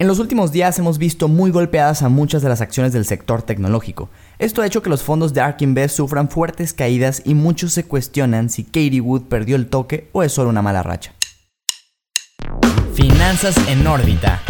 En 0.00 0.06
los 0.06 0.20
últimos 0.20 0.52
días 0.52 0.78
hemos 0.78 0.96
visto 0.96 1.26
muy 1.26 1.50
golpeadas 1.50 2.02
a 2.02 2.08
muchas 2.08 2.40
de 2.40 2.48
las 2.48 2.60
acciones 2.60 2.92
del 2.92 3.04
sector 3.04 3.42
tecnológico. 3.42 4.08
Esto 4.38 4.62
ha 4.62 4.66
hecho 4.66 4.80
que 4.80 4.90
los 4.90 5.02
fondos 5.02 5.34
de 5.34 5.40
ARK 5.40 5.62
Invest 5.62 5.96
sufran 5.96 6.28
fuertes 6.28 6.72
caídas 6.72 7.20
y 7.24 7.34
muchos 7.34 7.72
se 7.72 7.82
cuestionan 7.82 8.48
si 8.48 8.62
Katie 8.62 9.00
Wood 9.00 9.22
perdió 9.22 9.56
el 9.56 9.66
toque 9.66 10.08
o 10.12 10.22
es 10.22 10.30
solo 10.30 10.50
una 10.50 10.62
mala 10.62 10.84
racha. 10.84 11.14
Finanzas 12.94 13.56
en 13.68 13.84
órbita. 13.84 14.40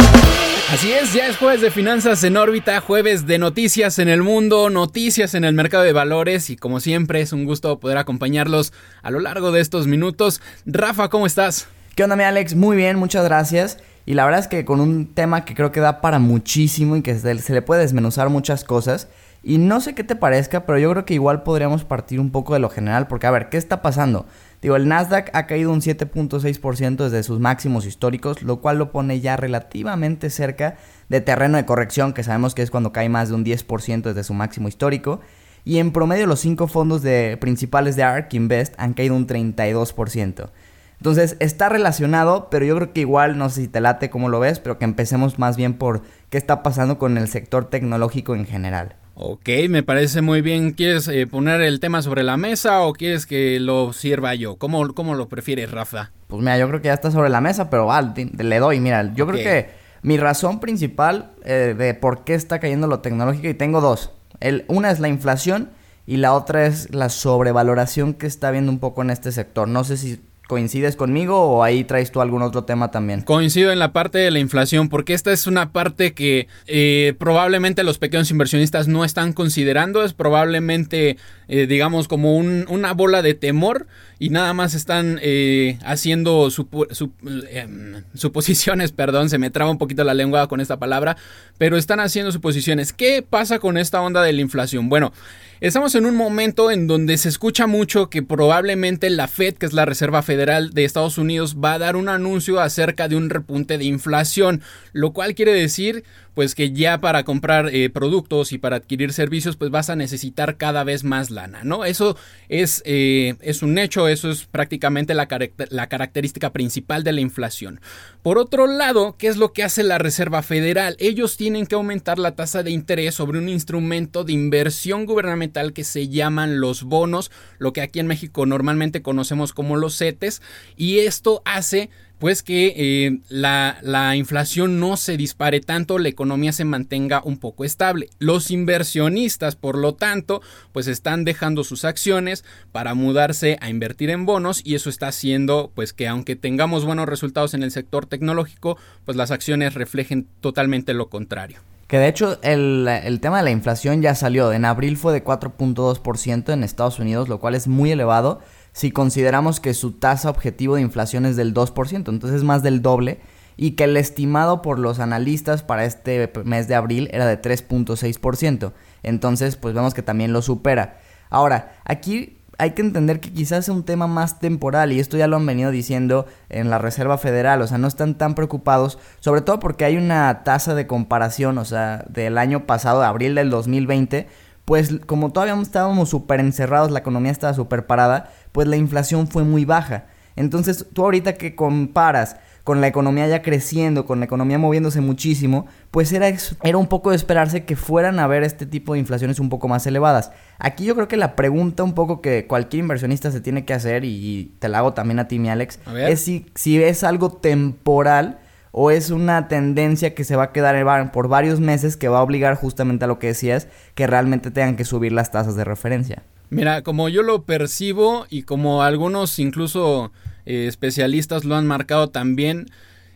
Así 0.71 0.93
es, 0.93 1.15
ya 1.15 1.29
es 1.29 1.39
jueves 1.39 1.63
de 1.63 1.71
Finanzas 1.71 2.23
en 2.25 2.37
órbita, 2.37 2.83
jueves 2.83 3.27
de 3.27 3.39
noticias 3.39 3.99
en 3.99 4.11
el 4.11 4.23
mundo, 4.23 4.69
noticias 4.69 5.33
en 5.33 5.45
el 5.45 5.55
mercado 5.55 5.83
de 5.83 5.95
valores 5.95 6.51
y 6.51 6.57
como 6.57 6.79
siempre 6.79 7.23
es 7.23 7.33
un 7.33 7.47
gusto 7.47 7.81
poder 7.81 7.97
acompañarlos 7.97 8.75
a 9.01 9.11
lo 9.11 9.19
largo 9.19 9.51
de 9.51 9.63
estos 9.63 9.87
minutos. 9.87 10.43
Rafa, 10.67 11.09
¿cómo 11.09 11.25
estás? 11.25 11.69
¿Qué 11.95 12.05
onda, 12.05 12.17
mi 12.17 12.25
Alex? 12.25 12.55
Muy 12.55 12.77
bien, 12.77 12.99
muchas 12.99 13.25
gracias. 13.25 13.79
Y 14.09 14.15
la 14.15 14.25
verdad 14.25 14.41
es 14.41 14.49
que 14.49 14.65
con 14.65 14.81
un 14.81 15.13
tema 15.13 15.45
que 15.45 15.55
creo 15.55 15.71
que 15.71 15.81
da 15.81 16.01
para 16.01 16.19
muchísimo 16.19 16.97
y 16.97 17.03
que 17.03 17.15
se, 17.19 17.35
le 17.35 17.61
puede 17.61 17.83
desmenuzar 17.83 18.31
muchas 18.31 18.65
cosas. 18.65 19.09
Y 19.43 19.59
no 19.59 19.83
sé 19.83 19.95
qué 19.95 20.03
te 20.03 20.17
parezca, 20.17 20.65
pero 20.65 20.79
yo 20.79 20.91
creo 20.93 21.05
que 21.05 21.13
igual 21.13 21.43
podríamos 21.43 21.85
partir 21.85 22.19
un 22.19 22.31
poco 22.31 22.55
de 22.55 22.61
lo 22.61 22.71
general, 22.71 23.07
porque 23.07 23.27
a 23.27 23.31
ver, 23.31 23.51
¿qué 23.51 23.59
está 23.59 23.83
pasando? 23.83 24.25
Digo, 24.63 24.77
el 24.77 24.89
Nasdaq 24.89 25.29
ha 25.35 25.47
caído 25.47 25.71
un 25.71 25.83
7.6% 25.83 26.97
desde 26.97 27.23
sus 27.23 27.39
máximos 27.39 27.85
históricos, 27.85 28.43
lo 28.43 28.63
cual 28.63 28.79
lo 28.79 28.93
pone 28.93 29.21
ya 29.21 29.37
relativamente 29.37 30.31
cerca 30.31 30.79
de 31.11 31.21
terreno 31.21 31.59
de 31.59 31.67
corrección, 31.67 32.15
que 32.15 32.23
sabemos 32.23 32.55
que 32.55 32.63
es 32.63 32.71
cuando 32.71 32.93
cae 32.93 33.11
más 33.11 33.29
de 33.29 33.35
un 33.35 33.45
10% 33.45 34.05
desde 34.05 34.25
su 34.25 34.33
máximo 34.33 34.69
histórico. 34.69 35.21
Y 35.67 35.81
en 35.81 35.93
promedio 35.93 36.27
los 36.27 36.41
cinco 36.41 36.67
fondos 36.67 37.03
de, 37.03 37.37
principales 37.39 37.95
de 37.95 38.05
ARK 38.05 38.33
Invest 38.33 38.75
han 38.79 38.95
caído 38.95 39.15
un 39.15 39.27
32%. 39.27 40.49
Entonces 40.99 41.37
está 41.41 41.69
relacionado, 41.69 42.49
pero 42.51 42.65
yo 42.65 42.77
creo 42.77 42.93
que 42.93 43.01
igual, 43.01 43.39
no 43.39 43.49
sé 43.49 43.63
si 43.63 43.69
te 43.69 43.81
late 43.81 44.11
como 44.11 44.29
lo 44.29 44.41
ves, 44.41 44.59
pero 44.59 44.79
que 44.79 44.85
empecemos 44.85 45.39
más 45.39 45.57
bien 45.57 45.75
por 45.75 46.03
qué 46.29 46.39
está 46.39 46.63
pasando 46.63 46.99
con 46.99 47.17
el 47.17 47.29
sector 47.29 47.67
tecnológico 47.67 48.35
en 48.35 48.47
general. 48.47 48.97
Ok, 49.15 49.49
me 49.69 49.83
parece 49.83 50.23
muy 50.23 50.43
bien. 50.43 50.73
¿Quieres 50.73 51.09
eh, 51.09 51.27
poner 51.27 51.61
el 51.61 51.81
tema 51.81 52.03
sobre 52.03 52.23
la 52.23 52.37
mesa 52.37 52.83
o 52.83 52.93
quieres 52.93 53.27
que 53.27 53.59
lo 53.59 53.93
sirva 53.93 54.35
yo? 54.35 54.57
¿Cómo, 54.57 54.95
cómo 54.95 55.15
lo 55.17 55.29
prefieres, 55.29 55.73
Rafa? 55.73 56.13
Pues 56.29 56.41
mira, 56.41 56.57
yo 56.57 56.69
creo 56.69 56.81
que 56.81 56.87
ya 56.87 56.95
está 56.95 57.11
sobre 57.11 57.29
la 57.29 57.41
mesa, 57.41 57.69
pero 57.69 57.87
vale, 57.87 58.31
le 58.37 58.59
doy. 58.59 58.79
Mira, 58.79 59.13
yo 59.15 59.27
creo 59.27 59.43
que 59.43 59.71
mi 60.03 60.19
razón 60.19 60.61
principal 60.61 61.33
eh, 61.45 61.75
de 61.77 61.95
por 61.95 62.23
qué 62.23 62.35
está 62.35 62.61
cayendo 62.61 62.87
lo 62.87 63.01
tecnológico, 63.01 63.49
y 63.49 63.55
tengo 63.55 63.81
dos. 63.81 64.13
El, 64.39 64.65
una 64.69 64.91
es 64.91 65.01
la 65.01 65.09
inflación 65.09 65.71
y 66.07 66.19
la 66.19 66.33
otra 66.33 66.67
es 66.67 66.95
la 66.95 67.09
sobrevaloración 67.09 68.15
que 68.15 68.29
está 68.29 68.49
habiendo 68.49 68.71
un 68.71 68.79
poco 68.79 69.03
en 69.03 69.11
este 69.11 69.33
sector. 69.33 69.67
No 69.67 69.83
sé 69.83 69.97
si 69.97 70.21
¿Coincides 70.49 70.97
conmigo 70.97 71.39
o 71.43 71.63
ahí 71.63 71.85
traes 71.85 72.11
tú 72.11 72.23
algún 72.23 72.41
otro 72.41 72.65
tema 72.65 72.91
también? 72.91 73.21
Coincido 73.21 73.71
en 73.71 73.79
la 73.79 73.93
parte 73.93 74.17
de 74.17 74.31
la 74.31 74.39
inflación 74.39 74.89
porque 74.89 75.13
esta 75.13 75.31
es 75.31 75.47
una 75.47 75.73
parte 75.73 76.15
que 76.15 76.49
eh, 76.67 77.13
probablemente 77.19 77.83
los 77.83 77.99
pequeños 77.99 78.31
inversionistas 78.31 78.89
no 78.89 79.05
están 79.05 79.35
considerando. 79.35 80.03
Es 80.03 80.15
probablemente, 80.15 81.19
eh, 81.49 81.67
digamos, 81.67 82.09
como 82.09 82.35
una 82.35 82.95
bola 82.95 83.21
de 83.21 83.35
temor 83.35 83.87
y 84.19 84.31
nada 84.31 84.53
más 84.53 84.75
están 84.75 85.21
eh, 85.23 85.79
haciendo 85.85 86.51
suposiciones, 86.51 88.93
perdón, 88.97 89.31
se 89.31 89.39
me 89.39 89.51
traba 89.51 89.71
un 89.71 89.79
poquito 89.79 90.05
la 90.05 90.15
lengua 90.15 90.49
con 90.49 90.61
esta 90.61 90.79
palabra, 90.79 91.17
pero 91.59 91.77
están 91.77 92.01
haciendo 92.01 92.33
suposiciones. 92.33 92.93
¿Qué 92.93 93.23
pasa 93.23 93.59
con 93.59 93.79
esta 93.79 94.03
onda 94.03 94.23
de 94.23 94.33
la 94.33 94.41
inflación? 94.41 94.89
Bueno, 94.89 95.13
Estamos 95.61 95.97
en 95.97 96.07
un 96.07 96.15
momento 96.15 96.71
en 96.71 96.87
donde 96.87 97.19
se 97.19 97.29
escucha 97.29 97.67
mucho 97.67 98.11
que 98.11 98.23
probablemente 98.23 99.11
la 99.11 99.27
Fed, 99.27 99.55
que 99.55 99.67
es 99.67 99.73
la 99.73 99.87
Reserva 99.87 100.23
Federal 100.23 100.71
de 100.71 100.85
Estados 100.85 101.19
Unidos, 101.19 101.57
va 101.57 101.73
a 101.73 101.79
dar 101.81 101.97
un 101.97 102.09
anuncio 102.09 102.61
acerca 102.61 103.09
de 103.09 103.17
un 103.17 103.29
repunte 103.29 103.77
de 103.77 103.85
inflación, 103.85 104.63
lo 104.93 105.13
cual 105.13 105.35
quiere 105.35 105.53
decir 105.53 106.05
pues 106.35 106.55
que 106.55 106.71
ya 106.71 107.01
para 107.01 107.25
comprar 107.25 107.75
eh, 107.75 107.91
productos 107.91 108.53
y 108.53 108.59
para 108.59 108.77
adquirir 108.77 109.13
servicios 109.13 109.57
pues 109.57 109.73
vas 109.73 109.91
a 109.91 109.97
necesitar 109.97 110.57
cada 110.57 110.85
vez 110.85 111.03
más 111.03 111.31
lana, 111.31 111.65
¿no? 111.65 111.85
Eso 111.85 112.17
es, 112.49 112.81
eh, 112.87 113.35
es 113.41 113.65
un 113.65 113.77
hecho, 113.79 114.07
eso 114.09 114.31
es 114.31 114.47
prácticamente 114.47 115.15
la, 115.15 115.29
la 115.71 115.89
característica 115.89 116.53
principal 116.53 117.05
de 117.05 117.13
la 117.13 117.21
inflación. 117.21 117.81
Por 118.23 118.39
otro 118.39 118.67
lado, 118.67 119.17
¿qué 119.19 119.29
es 119.29 119.37
lo 119.37 119.53
que 119.53 119.63
hace 119.63 119.83
la 119.83 119.99
Reserva 119.99 120.43
Federal? 120.43 120.97
Ellos 120.99 121.37
tienen 121.37 121.67
que 121.67 121.75
aumentar 121.75 122.19
la 122.19 122.35
tasa 122.35 122.63
de 122.63 122.71
interés 122.71 123.15
sobre 123.15 123.39
un 123.39 123.49
instrumento 123.49 124.25
de 124.25 124.33
inversión 124.33 125.07
gubernamental 125.07 125.73
que 125.73 125.85
se 125.85 126.09
llaman 126.09 126.61
los 126.61 126.83
bonos, 126.83 127.31
lo 127.59 127.73
que 127.73 127.81
aquí 127.81 128.01
en 128.01 128.07
México 128.07 128.47
normalmente 128.47 129.03
conocemos 129.03 129.53
como 129.53 129.77
los 129.77 129.97
CETES, 129.99 130.43
y 130.77 131.01
esto 131.01 131.43
hace 131.45 131.91
pues 132.19 132.43
que 132.43 132.75
eh, 132.77 133.21
la, 133.29 133.79
la, 133.83 134.17
inflación 134.17 134.81
no 134.81 134.97
se 134.97 135.17
dispare 135.17 135.61
tanto, 135.61 135.99
la 135.99 136.09
economía 136.09 136.53
se 136.53 136.65
mantenga 136.65 137.23
un 137.25 137.39
poco 137.39 137.65
estable. 137.65 138.11
Los 138.19 138.51
inversionistas, 138.51 139.57
por 139.57 139.79
lo 139.79 139.95
tanto, 139.95 140.43
pues 140.73 140.89
están 140.89 141.25
dejando 141.25 141.65
sus 141.65 141.85
acciones 141.85 142.45
para 142.73 142.95
mudarse 142.95 143.57
a 143.61 143.71
invertir 143.71 144.11
en 144.11 144.27
bonos 144.27 144.61
y 144.65 144.75
eso 144.75 144.91
está 144.91 145.09
haciendo 145.09 145.71
pues 145.75 145.93
que 145.93 146.09
aunque 146.09 146.37
tengamos 146.37 146.85
buenos 146.85 147.09
resultados 147.09 147.55
en 147.55 147.63
el 147.63 147.71
sector 147.71 148.07
tecnológico, 148.07 148.77
pues 149.05 149.17
las 149.17 149.31
acciones 149.31 149.75
reflejen 149.75 150.27
totalmente 150.41 150.95
lo 150.95 151.09
contrario. 151.09 151.61
Que 151.87 151.99
de 151.99 152.09
hecho 152.09 152.39
el, 152.43 152.87
el 152.87 153.21
tema 153.21 153.39
de 153.39 153.45
la 153.45 153.51
inflación 153.51 154.03
ya 154.03 154.15
salió. 154.15 154.53
En 154.53 154.67
abril 154.67 154.99
fue 154.99 155.15
de 155.15 155.25
4.2% 155.25 156.53
en 156.53 156.63
Estados 156.63 156.99
Unidos, 156.99 157.31
lo 157.31 157.39
cual 157.41 157.55
es 157.55 157.67
muy 157.67 157.91
elevado 157.91 158.41
si 158.73 158.91
consideramos 158.91 159.61
que 159.61 159.75
su 159.75 159.93
tasa 159.93 160.31
objetivo 160.31 160.77
de 160.77 160.83
inflación 160.83 161.27
es 161.27 161.37
del 161.37 161.55
2%, 161.55 162.09
entonces 162.09 162.33
es 162.33 162.45
más 162.45 162.63
del 162.63 162.83
doble, 162.83 163.21
y 163.57 163.73
que 163.73 163.85
el 163.85 163.97
estimado 163.97 164.63
por 164.63 164.79
los 164.79 165.01
analistas 165.01 165.63
para 165.65 165.85
este 165.85 166.33
mes 166.45 166.69
de 166.69 166.77
abril 166.77 167.09
era 167.13 167.27
de 167.27 167.41
3.6%. 167.43 168.73
Entonces, 169.03 169.57
pues 169.57 169.75
vemos 169.75 169.95
que 169.95 170.03
también 170.03 170.33
lo 170.33 170.43
supera. 170.43 171.01
Ahora, 171.29 171.77
aquí 171.85 172.39
hay 172.59 172.73
que 172.73 172.83
entender 172.83 173.21
que 173.21 173.33
quizás 173.33 173.65
es 173.65 173.69
un 173.69 173.85
tema 173.85 174.09
más 174.09 174.41
temporal 174.41 174.93
y 174.93 174.99
esto 174.99 175.17
ya 175.17 175.29
lo 175.29 175.37
han 175.37 175.47
venido 175.47 175.71
diciendo 175.71 176.27
en 176.49 176.71
la 176.71 176.79
Reserva 176.79 177.17
Federal, 177.17 177.63
o 177.63 177.67
sea, 177.67 177.79
no 177.79 177.87
están 177.87 178.19
tan 178.19 178.35
preocupados, 178.35 178.99
sobre 179.21 179.41
todo 179.43 179.61
porque 179.61 179.85
hay 179.85 179.97
una 179.97 180.43
tasa 180.43 180.75
de 180.75 180.89
comparación, 180.89 181.59
o 181.59 181.65
sea, 181.65 182.05
del 182.09 182.37
año 182.37 182.67
pasado, 182.67 183.01
de 183.01 183.07
abril 183.07 183.37
del 183.37 183.51
2020, 183.51 184.27
pues 184.65 185.01
como 185.07 185.31
todavía 185.31 185.61
estábamos 185.63 186.11
súper 186.11 186.41
encerrados, 186.41 186.91
la 186.91 186.99
economía 186.99 187.31
estaba 187.31 187.55
súper 187.55 187.87
parada, 187.87 188.31
pues 188.59 188.67
la 188.67 188.77
inflación 188.77 189.29
fue 189.29 189.45
muy 189.45 189.65
baja. 189.65 190.07
Entonces 190.35 190.85
tú 190.93 191.05
ahorita 191.05 191.35
que 191.35 191.55
comparas 191.55 192.39
con 192.65 192.81
la 192.81 192.89
economía 192.89 193.29
ya 193.29 193.41
creciendo, 193.41 194.05
con 194.05 194.19
la 194.19 194.25
economía 194.25 194.59
moviéndose 194.59 195.01
muchísimo, 195.01 195.67
pues 195.93 196.13
era, 196.13 196.29
era 196.65 196.77
un 196.77 196.89
poco 196.89 197.11
de 197.11 197.17
esperarse 197.17 197.65
que 197.65 197.77
fueran 197.77 198.19
a 198.19 198.27
ver 198.27 198.43
este 198.43 198.67
tipo 198.67 198.95
de 198.95 198.99
inflaciones 198.99 199.39
un 199.39 199.49
poco 199.49 199.69
más 199.69 199.87
elevadas. 199.87 200.33
Aquí 200.59 200.85
yo 200.87 200.97
creo 200.97 201.07
que 201.07 201.17
la 201.17 201.37
pregunta 201.37 201.85
un 201.85 201.95
poco 201.95 202.21
que 202.21 202.49
cualquier 202.49 202.81
inversionista 202.83 203.31
se 203.31 203.41
tiene 203.41 203.65
que 203.65 203.75
hacer, 203.75 204.05
y 204.05 204.57
te 204.59 204.69
la 204.69 204.79
hago 204.79 204.93
también 204.93 205.21
a 205.21 205.29
ti, 205.29 205.39
mi 205.39 205.51
Alex, 205.51 205.79
es 205.97 206.21
si, 206.21 206.47
si 206.57 206.83
es 206.83 207.05
algo 207.05 207.31
temporal 207.31 208.41
o 208.73 208.91
es 208.91 209.11
una 209.11 209.47
tendencia 209.47 210.17
que 210.17 210.25
se 210.25 210.35
va 210.35 210.43
a 210.43 210.53
quedar 210.53 211.13
por 211.13 211.29
varios 211.29 211.61
meses 211.61 211.97
que 211.97 212.09
va 212.09 212.19
a 212.19 212.23
obligar 212.23 212.57
justamente 212.57 213.05
a 213.05 213.07
lo 213.07 213.21
que 213.21 213.29
decías, 213.29 213.69
que 213.95 214.09
realmente 214.09 214.51
tengan 214.51 214.75
que 214.75 214.85
subir 214.85 215.13
las 215.13 215.31
tasas 215.31 215.55
de 215.55 215.63
referencia. 215.63 216.25
Mira, 216.51 216.83
como 216.83 217.09
yo 217.09 217.23
lo 217.23 217.43
percibo 217.45 218.27
y 218.31 218.43
como 218.43 218.83
algunos 218.83 219.39
incluso 219.39 220.13
eh, 220.47 220.67
especialistas 220.67 221.45
lo 221.45 221.57
han 221.57 221.67
marcado 221.67 222.09
también, 222.09 222.67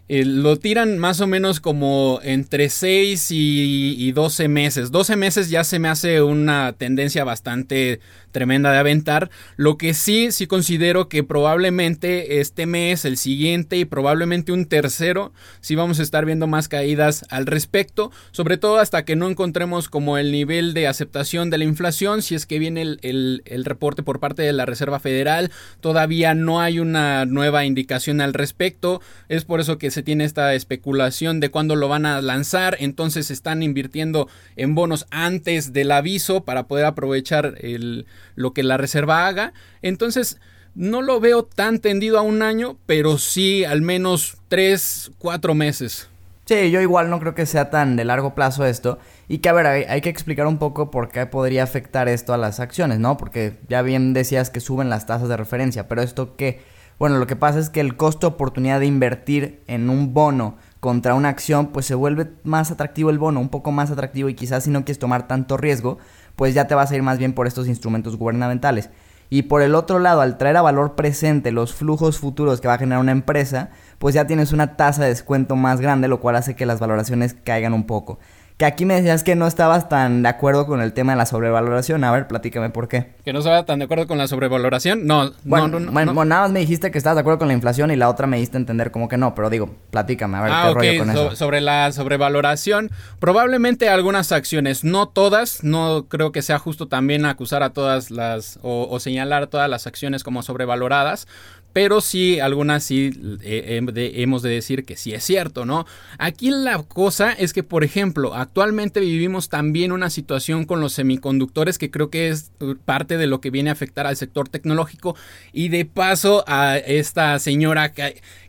eh, 0.08 0.24
lo 0.26 0.58
tiran 0.58 0.98
más 0.98 1.20
o 1.20 1.26
menos 1.26 1.60
como 1.60 2.20
entre 2.22 2.68
6 2.68 3.30
y, 3.30 3.94
y, 3.98 4.12
12 4.12 4.48
meses. 4.48 4.90
12 4.90 5.16
meses 5.16 5.48
ya 5.48 5.64
se 5.64 5.78
me 5.78 5.88
hace 5.88 6.20
una 6.20 6.74
tendencia 6.74 7.24
bastante 7.24 8.00
tremenda 8.32 8.72
de 8.72 8.78
aventar. 8.78 9.30
Lo 9.56 9.78
que 9.78 9.94
sí, 9.94 10.32
sí 10.32 10.46
considero 10.46 11.08
que 11.08 11.22
probablemente 11.22 12.40
este 12.40 12.66
mes, 12.66 13.04
el 13.04 13.16
siguiente 13.16 13.76
y 13.76 13.84
probablemente 13.84 14.52
un 14.52 14.66
tercero, 14.66 15.32
sí 15.60 15.74
vamos 15.74 16.00
a 16.00 16.02
estar 16.02 16.24
viendo 16.24 16.46
más 16.46 16.68
caídas 16.68 17.24
al 17.30 17.46
respecto, 17.46 18.10
sobre 18.32 18.56
todo 18.56 18.78
hasta 18.78 19.04
que 19.04 19.14
no 19.16 19.28
encontremos 19.28 19.88
como 19.88 20.18
el 20.18 20.32
nivel 20.32 20.74
de 20.74 20.88
aceptación 20.88 21.50
de 21.50 21.58
la 21.58 21.64
inflación, 21.64 22.22
si 22.22 22.34
es 22.34 22.46
que 22.46 22.58
viene 22.58 22.82
el, 22.82 23.42
el 23.44 23.64
reporte 23.64 24.02
por 24.02 24.18
parte 24.18 24.42
de 24.42 24.52
la 24.52 24.66
Reserva 24.66 24.98
Federal, 24.98 25.50
todavía 25.80 26.34
no 26.34 26.60
hay 26.60 26.80
una 26.80 27.26
nueva 27.26 27.64
indicación 27.64 28.20
al 28.20 28.34
respecto, 28.34 29.00
es 29.28 29.44
por 29.44 29.60
eso 29.60 29.78
que 29.78 29.90
se 29.90 30.02
tiene 30.02 30.24
esta 30.24 30.54
especulación 30.54 31.40
de 31.40 31.50
cuándo 31.50 31.76
lo 31.76 31.88
van 31.88 32.06
a 32.06 32.20
lanzar, 32.20 32.76
entonces 32.80 33.30
están 33.30 33.62
invirtiendo 33.62 34.28
en 34.56 34.74
bonos 34.74 35.06
antes 35.10 35.72
del 35.72 35.92
aviso 35.92 36.44
para 36.44 36.66
poder 36.66 36.86
aprovechar 36.86 37.56
el, 37.60 38.06
lo 38.34 38.52
que 38.52 38.62
la 38.62 38.76
reserva 38.76 39.26
haga. 39.26 39.52
Entonces, 39.82 40.38
no 40.74 41.02
lo 41.02 41.20
veo 41.20 41.44
tan 41.44 41.80
tendido 41.80 42.18
a 42.18 42.22
un 42.22 42.42
año, 42.42 42.76
pero 42.86 43.18
sí 43.18 43.64
al 43.64 43.82
menos 43.82 44.38
tres, 44.48 45.12
cuatro 45.18 45.54
meses. 45.54 46.08
Sí, 46.44 46.70
yo 46.70 46.80
igual 46.80 47.08
no 47.08 47.20
creo 47.20 47.34
que 47.34 47.46
sea 47.46 47.70
tan 47.70 47.94
de 47.96 48.04
largo 48.04 48.34
plazo 48.34 48.66
esto. 48.66 48.98
Y 49.28 49.38
que 49.38 49.48
a 49.48 49.52
ver, 49.52 49.66
hay, 49.66 50.00
que 50.00 50.10
explicar 50.10 50.46
un 50.46 50.58
poco 50.58 50.90
por 50.90 51.08
qué 51.08 51.24
podría 51.26 51.62
afectar 51.62 52.08
esto 52.08 52.34
a 52.34 52.36
las 52.36 52.60
acciones, 52.60 52.98
¿no? 52.98 53.16
Porque 53.16 53.58
ya 53.68 53.82
bien 53.82 54.12
decías 54.12 54.50
que 54.50 54.60
suben 54.60 54.90
las 54.90 55.06
tasas 55.06 55.28
de 55.28 55.36
referencia, 55.36 55.88
pero 55.88 56.02
esto 56.02 56.36
qué? 56.36 56.60
Bueno, 56.98 57.18
lo 57.18 57.26
que 57.26 57.36
pasa 57.36 57.58
es 57.58 57.70
que 57.70 57.80
el 57.80 57.96
costo 57.96 58.26
oportunidad 58.26 58.80
de 58.80 58.86
invertir 58.86 59.62
en 59.66 59.88
un 59.88 60.12
bono 60.12 60.56
contra 60.80 61.14
una 61.14 61.28
acción, 61.28 61.68
pues 61.68 61.86
se 61.86 61.94
vuelve 61.94 62.32
más 62.42 62.70
atractivo 62.70 63.10
el 63.10 63.18
bono, 63.18 63.40
un 63.40 63.48
poco 63.48 63.72
más 63.72 63.90
atractivo 63.90 64.28
y 64.28 64.34
quizás 64.34 64.64
si 64.64 64.70
no 64.70 64.84
quieres 64.84 64.98
tomar 64.98 65.28
tanto 65.28 65.56
riesgo, 65.56 65.98
pues 66.42 66.54
ya 66.54 66.66
te 66.66 66.74
vas 66.74 66.90
a 66.90 66.96
ir 66.96 67.04
más 67.04 67.18
bien 67.18 67.34
por 67.34 67.46
estos 67.46 67.68
instrumentos 67.68 68.16
gubernamentales. 68.16 68.90
Y 69.30 69.42
por 69.42 69.62
el 69.62 69.76
otro 69.76 70.00
lado, 70.00 70.22
al 70.22 70.38
traer 70.38 70.56
a 70.56 70.62
valor 70.62 70.96
presente 70.96 71.52
los 71.52 71.72
flujos 71.72 72.18
futuros 72.18 72.60
que 72.60 72.66
va 72.66 72.74
a 72.74 72.78
generar 72.78 72.98
una 72.98 73.12
empresa, 73.12 73.70
pues 74.00 74.16
ya 74.16 74.26
tienes 74.26 74.50
una 74.50 74.74
tasa 74.74 75.04
de 75.04 75.10
descuento 75.10 75.54
más 75.54 75.80
grande, 75.80 76.08
lo 76.08 76.18
cual 76.18 76.34
hace 76.34 76.56
que 76.56 76.66
las 76.66 76.80
valoraciones 76.80 77.36
caigan 77.44 77.74
un 77.74 77.86
poco. 77.86 78.18
Que 78.56 78.64
aquí 78.64 78.84
me 78.84 78.94
decías 78.94 79.24
que 79.24 79.34
no 79.34 79.46
estabas 79.46 79.88
tan 79.88 80.22
de 80.22 80.28
acuerdo 80.28 80.66
con 80.66 80.80
el 80.80 80.92
tema 80.92 81.12
de 81.12 81.18
la 81.18 81.26
sobrevaloración. 81.26 82.04
A 82.04 82.12
ver, 82.12 82.28
platícame 82.28 82.70
por 82.70 82.88
qué. 82.88 83.12
¿Que 83.24 83.32
no 83.32 83.40
estaba 83.40 83.64
tan 83.64 83.78
de 83.78 83.86
acuerdo 83.86 84.06
con 84.06 84.18
la 84.18 84.28
sobrevaloración? 84.28 85.06
No, 85.06 85.32
bueno, 85.44 85.68
no, 85.68 85.80
no, 85.80 85.92
bueno, 85.92 86.24
nada 86.24 86.42
más 86.42 86.52
me 86.52 86.60
dijiste 86.60 86.90
que 86.90 86.98
estabas 86.98 87.16
de 87.16 87.20
acuerdo 87.20 87.38
con 87.38 87.48
la 87.48 87.54
inflación 87.54 87.90
y 87.90 87.96
la 87.96 88.08
otra 88.08 88.26
me 88.26 88.38
diste 88.38 88.56
a 88.56 88.60
entender 88.60 88.90
como 88.90 89.08
que 89.08 89.16
no, 89.16 89.34
pero 89.34 89.50
digo, 89.50 89.74
platícame, 89.90 90.36
a 90.36 90.42
ver 90.42 90.52
ah, 90.52 90.64
qué 90.68 90.74
rollo 90.74 90.98
con 90.98 91.10
eso. 91.10 91.36
Sobre 91.36 91.60
la 91.60 91.90
sobrevaloración, 91.92 92.90
probablemente 93.18 93.88
algunas 93.88 94.32
acciones, 94.32 94.84
no 94.84 95.08
todas, 95.08 95.64
no 95.64 96.06
creo 96.08 96.32
que 96.32 96.42
sea 96.42 96.58
justo 96.58 96.88
también 96.88 97.24
acusar 97.24 97.62
a 97.62 97.70
todas 97.70 98.10
las 98.10 98.58
o, 98.62 98.86
o 98.90 99.00
señalar 99.00 99.46
todas 99.46 99.68
las 99.68 99.86
acciones 99.86 100.24
como 100.24 100.42
sobrevaloradas, 100.42 101.26
pero 101.72 102.00
sí, 102.00 102.40
algunas 102.40 102.84
sí 102.84 103.38
eh, 103.42 103.80
hemos 104.14 104.42
de 104.42 104.50
decir 104.50 104.84
que 104.84 104.96
sí 104.96 105.12
es 105.14 105.24
cierto, 105.24 105.64
¿no? 105.64 105.86
Aquí 106.18 106.50
la 106.50 106.82
cosa 106.82 107.32
es 107.32 107.52
que, 107.52 107.62
por 107.62 107.84
ejemplo, 107.84 108.34
actualmente 108.34 109.00
vivimos 109.00 109.48
también 109.48 109.92
una 109.92 110.10
situación 110.10 110.64
con 110.64 110.80
los 110.80 110.92
semiconductores 110.92 111.78
que 111.78 111.90
creo 111.90 112.10
que 112.10 112.28
es 112.28 112.52
parte 112.84 113.16
de 113.16 113.26
lo 113.26 113.40
que 113.40 113.50
viene 113.50 113.70
a 113.70 113.74
afectar 113.74 114.06
al 114.06 114.16
sector 114.16 114.48
tecnológico 114.48 115.16
y 115.52 115.68
de 115.68 115.84
paso 115.84 116.44
a 116.46 116.76
esta 116.78 117.38
señora 117.38 117.92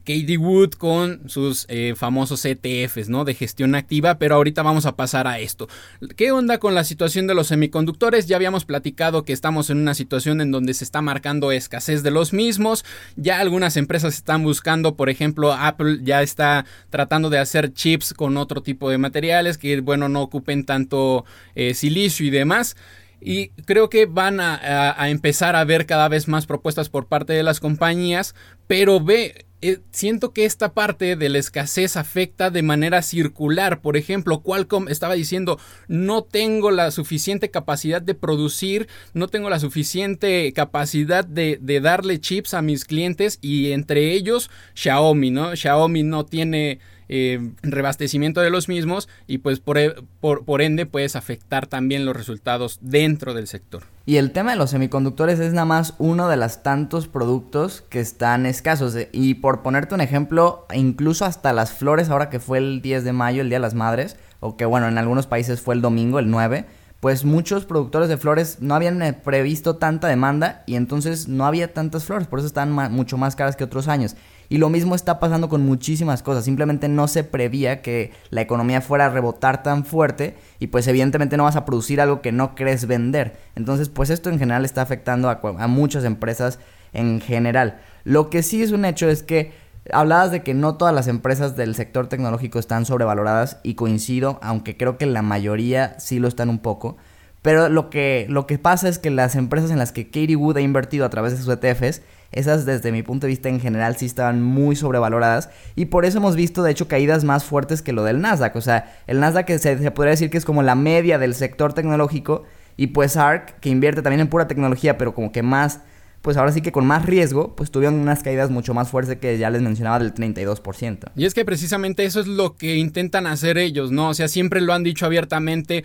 Katie 0.05 0.38
Wood 0.38 0.71
con 0.71 1.29
sus 1.29 1.65
eh, 1.69 1.94
famosos 1.95 2.45
ETFs, 2.45 3.09
¿no? 3.09 3.25
De 3.25 3.33
gestión 3.33 3.75
activa, 3.75 4.17
pero 4.17 4.35
ahorita 4.35 4.61
vamos 4.61 4.85
a 4.85 4.95
pasar 4.95 5.27
a 5.27 5.39
esto. 5.39 5.67
¿Qué 6.15 6.31
onda 6.31 6.57
con 6.57 6.75
la 6.75 6.83
situación 6.83 7.27
de 7.27 7.35
los 7.35 7.47
semiconductores? 7.47 8.27
Ya 8.27 8.35
habíamos 8.35 8.65
platicado 8.65 9.23
que 9.23 9.33
estamos 9.33 9.69
en 9.69 9.77
una 9.77 9.94
situación 9.94 10.41
en 10.41 10.51
donde 10.51 10.73
se 10.73 10.83
está 10.83 11.01
marcando 11.01 11.51
escasez 11.51 12.03
de 12.03 12.11
los 12.11 12.33
mismos. 12.33 12.83
Ya 13.15 13.39
algunas 13.39 13.77
empresas 13.77 14.15
están 14.15 14.44
buscando, 14.44 14.95
por 14.95 15.09
ejemplo, 15.09 15.53
Apple 15.53 16.00
ya 16.03 16.21
está 16.21 16.65
tratando 16.89 17.29
de 17.29 17.39
hacer 17.39 17.73
chips 17.73 18.13
con 18.13 18.38
otro 18.38 18.61
tipo 18.61 18.89
de 18.89 18.97
materiales 18.97 19.57
que, 19.57 19.79
bueno, 19.81 20.09
no 20.09 20.21
ocupen 20.21 20.65
tanto 20.65 21.25
eh, 21.56 21.73
silicio 21.73 22.25
y 22.25 22.29
demás. 22.29 22.75
Y 23.23 23.49
creo 23.65 23.89
que 23.89 24.05
van 24.05 24.39
a, 24.39 25.01
a, 25.01 25.09
empezar 25.09 25.55
a 25.55 25.63
ver 25.63 25.85
cada 25.85 26.09
vez 26.09 26.27
más 26.27 26.45
propuestas 26.45 26.89
por 26.89 27.07
parte 27.07 27.33
de 27.33 27.43
las 27.43 27.59
compañías, 27.59 28.35
pero 28.67 28.99
ve, 28.99 29.45
eh, 29.65 29.79
siento 29.91 30.33
que 30.33 30.43
esta 30.43 30.73
parte 30.73 31.15
de 31.15 31.29
la 31.29 31.37
escasez 31.37 31.95
afecta 31.95 32.49
de 32.49 32.61
manera 32.63 33.01
circular. 33.01 33.79
Por 33.79 33.95
ejemplo, 33.95 34.41
Qualcomm 34.41 34.89
estaba 34.89 35.13
diciendo, 35.13 35.57
no 35.87 36.21
tengo 36.23 36.69
la 36.69 36.91
suficiente 36.91 37.49
capacidad 37.49 38.01
de 38.01 38.13
producir, 38.13 38.89
no 39.13 39.29
tengo 39.29 39.49
la 39.49 39.59
suficiente 39.59 40.51
capacidad 40.51 41.23
de, 41.23 41.59
de 41.61 41.79
darle 41.79 42.19
chips 42.19 42.53
a 42.53 42.61
mis 42.61 42.83
clientes 42.83 43.39
y 43.41 43.71
entre 43.71 44.11
ellos 44.11 44.51
Xiaomi, 44.73 45.31
¿no? 45.31 45.55
Xiaomi 45.55 46.03
no 46.03 46.25
tiene 46.25 46.79
eh, 47.15 47.51
rebastecimiento 47.62 48.42
de 48.42 48.50
los 48.50 48.68
mismos 48.68 49.07
y 49.27 49.38
pues 49.38 49.62
e, 49.75 49.94
por, 50.19 50.45
por, 50.45 50.62
ende 50.63 50.88
puedes 50.88 51.15
afectar 51.15 51.68
también 51.68 52.07
los 52.07 52.18
resultados 52.18 52.80
dentro 52.81 53.36
del 53.36 53.45
sector. 53.45 53.83
Y 54.07 54.15
el 54.15 54.31
tema 54.31 54.50
de 54.50 54.57
los 54.57 54.71
semiconductores 54.71 55.39
es 55.39 55.54
nada 55.54 55.65
más 55.65 55.94
uno 56.00 56.27
de 56.27 56.38
los 56.38 56.63
tantos 56.63 57.07
productos 57.07 57.83
que 57.88 58.00
están 58.00 58.48
escasos. 58.48 58.98
Y 59.12 59.36
por 59.36 59.62
ponerte 59.62 59.94
un 59.94 60.01
ejemplo, 60.01 60.65
incluso 60.74 61.25
hasta 61.25 61.54
las 61.54 61.71
flores, 61.71 62.10
ahora 62.10 62.31
que 62.31 62.39
fue 62.39 62.57
el 62.57 62.81
10 62.81 63.04
de 63.04 63.13
mayo, 63.13 63.44
el 63.44 63.50
Día 63.50 63.59
de 63.59 63.62
las 63.62 63.75
Madres, 63.75 64.18
o 64.39 64.57
que 64.57 64.66
bueno, 64.66 64.88
en 64.88 64.98
algunos 64.98 65.27
países 65.27 65.62
fue 65.62 65.75
el 65.75 65.81
domingo, 65.81 66.18
el 66.18 66.31
9, 66.31 66.66
pues 67.00 67.25
muchos 67.25 67.66
productores 67.66 68.09
de 68.09 68.18
flores 68.18 68.57
no 68.59 68.74
habían 68.74 69.00
eh, 69.04 69.13
previsto 69.13 69.75
tanta 69.75 70.07
demanda 70.07 70.63
y 70.66 70.77
entonces 70.77 71.27
no 71.27 71.45
había 71.45 71.74
tantas 71.74 72.06
flores, 72.06 72.27
por 72.27 72.39
eso 72.39 72.48
están 72.48 72.71
mucho 72.71 73.19
más 73.19 73.36
caras 73.36 73.56
que 73.56 73.66
otros 73.66 73.88
años. 73.88 74.16
Y 74.50 74.57
lo 74.57 74.69
mismo 74.69 74.95
está 74.95 75.19
pasando 75.19 75.50
con 75.50 75.66
muchísimas 75.66 76.24
cosas. 76.24 76.45
Simplemente 76.45 76.88
no 76.88 77.07
se 77.07 77.24
prevía 77.24 77.81
que 77.81 78.12
la 78.30 78.42
economía 78.42 78.81
fuera 78.81 79.07
a 79.07 79.10
rebotar 79.10 79.63
tan 79.63 79.86
fuerte 79.86 80.36
y 80.60 80.68
pues 80.68 80.88
evidentemente 80.88 81.38
no 81.38 81.44
vas 81.44 81.56
a 81.56 81.66
producir 81.66 82.01
algo 82.01 82.22
que 82.22 82.31
no 82.31 82.56
crees 82.56 82.88
vender. 82.88 83.38
Entonces 83.56 83.90
pues 83.90 84.10
esto 84.10 84.30
en 84.30 84.40
general 84.40 84.66
está 84.66 84.81
afectando 84.81 85.30
a, 85.30 85.40
a 85.60 85.68
muchas 85.68 86.04
empresas 86.04 86.60
en 86.94 87.22
general. 87.22 87.80
Lo 88.04 88.30
que 88.30 88.44
sí 88.44 88.62
es 88.62 88.72
un 88.72 88.86
hecho 88.86 89.10
es 89.10 89.24
que 89.24 89.51
hablabas 89.92 90.31
de 90.31 90.44
que 90.44 90.54
no 90.54 90.75
todas 90.75 90.94
las 90.94 91.07
empresas 91.07 91.56
del 91.56 91.75
sector 91.75 92.07
tecnológico 92.07 92.60
están 92.60 92.86
sobrevaloradas 92.86 93.60
y 93.63 93.75
coincido, 93.75 94.40
aunque 94.42 94.78
creo 94.78 94.98
que 94.98 95.06
la 95.06 95.22
mayoría 95.22 96.00
sí 96.00 96.19
lo 96.19 96.28
están 96.28 96.50
un 96.50 96.60
poco. 96.60 96.98
Pero 97.44 97.69
lo 97.69 97.92
que, 97.92 98.25
lo 98.30 98.48
que 98.48 98.57
pasa 98.57 98.90
es 98.90 98.98
que 98.98 99.12
las 99.12 99.36
empresas 99.36 99.69
en 99.69 99.78
las 99.78 99.92
que 99.92 100.06
Katie 100.06 100.36
Wood 100.36 100.57
ha 100.57 100.62
invertido 100.62 101.06
a 101.06 101.10
través 101.10 101.34
de 101.34 101.44
sus 101.44 101.54
ETFs 101.54 102.01
esas 102.34 102.66
desde 102.66 102.92
mi 102.92 103.04
punto 103.04 103.28
de 103.28 103.31
vista 103.31 103.48
en 103.48 103.60
general 103.60 103.95
sí 103.95 104.07
estaban 104.07 104.42
muy 104.42 104.75
sobrevaloradas 104.75 105.50
y 105.75 105.86
por 105.86 106.04
eso 106.04 106.18
hemos 106.18 106.36
visto 106.36 106.63
de 106.63 106.72
hecho 106.72 106.88
caídas 106.88 107.24
más 107.24 107.44
fuertes 107.44 107.81
que 107.81 107.94
lo 107.94 108.04
del 108.04 108.22
Nasdaq. 108.22 108.56
O 108.56 108.62
sea, 108.62 108.98
el 109.07 109.19
Nasdaq 109.19 109.48
se, 109.60 109.78
se 109.78 109.92
podría 109.92 110.12
decir 110.12 110.30
que 110.30 110.38
es 110.38 110.45
como 110.45 110.63
la 110.63 110.74
media 110.74 111.19
del 111.19 111.36
sector 111.36 111.74
tecnológico 111.74 112.44
y 112.75 112.88
pues 112.88 113.18
ARK, 113.18 113.60
que 113.60 113.69
invierte 113.69 114.01
también 114.01 114.22
en 114.22 114.28
pura 114.28 114.48
tecnología, 114.48 114.98
pero 114.98 115.13
como 115.13 115.31
que 115.31 115.44
más, 115.44 115.81
pues 116.24 116.38
ahora 116.38 116.51
sí 116.51 116.62
que 116.62 116.72
con 116.72 116.88
más 116.88 117.06
riesgo, 117.06 117.56
pues 117.56 117.69
tuvieron 117.69 118.00
unas 118.00 118.24
caídas 118.24 118.50
mucho 118.50 118.74
más 118.74 118.90
fuertes 118.90 119.18
que 119.18 119.38
ya 119.38 119.51
les 119.51 119.62
mencionaba 119.62 120.00
del 120.00 120.13
32%. 120.16 121.12
Y 121.16 121.25
es 121.25 121.36
que 121.36 121.45
precisamente 121.45 122.04
eso 122.04 122.19
es 122.19 122.25
lo 122.25 122.56
que 122.56 122.78
intentan 122.78 123.28
hacer 123.28 123.60
ellos, 123.60 123.92
¿no? 123.92 124.10
O 124.10 124.13
sea, 124.16 124.28
siempre 124.28 124.60
lo 124.62 124.74
han 124.74 124.81
dicho 124.81 125.06
abiertamente 125.06 125.84